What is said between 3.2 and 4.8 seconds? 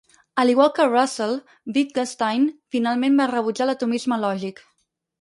va rebutjar l'atomisme lògic.